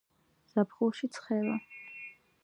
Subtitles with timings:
[0.53, 1.59] ზაფხულში ცხელა